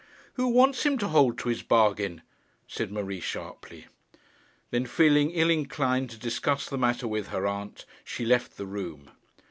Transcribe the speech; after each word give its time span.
'Who 0.33 0.47
wants 0.47 0.81
him 0.83 0.97
to 0.97 1.09
hold 1.09 1.37
to 1.37 1.49
his 1.49 1.61
bargain?' 1.61 2.23
said 2.67 2.91
Marie 2.91 3.19
sharply. 3.19 3.85
Then 4.71 4.87
feeling 4.87 5.29
ill 5.29 5.51
inclined 5.51 6.09
to 6.09 6.17
discuss 6.17 6.67
the 6.67 6.75
matter 6.79 7.07
with 7.07 7.27
her 7.27 7.45
aunt, 7.45 7.85
she 8.03 8.25
left 8.25 8.57
the 8.57 8.65
room. 8.65 9.11